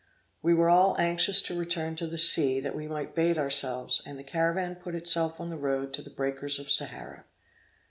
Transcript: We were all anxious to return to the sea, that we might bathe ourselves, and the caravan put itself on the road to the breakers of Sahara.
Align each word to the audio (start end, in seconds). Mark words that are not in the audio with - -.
We 0.41 0.55
were 0.55 0.67
all 0.67 0.95
anxious 0.99 1.43
to 1.43 1.55
return 1.59 1.95
to 1.97 2.07
the 2.07 2.17
sea, 2.17 2.59
that 2.59 2.75
we 2.75 2.87
might 2.87 3.13
bathe 3.13 3.37
ourselves, 3.37 4.01
and 4.03 4.17
the 4.17 4.23
caravan 4.23 4.77
put 4.77 4.95
itself 4.95 5.39
on 5.39 5.51
the 5.51 5.57
road 5.57 5.93
to 5.93 6.01
the 6.01 6.09
breakers 6.09 6.57
of 6.57 6.71
Sahara. 6.71 7.25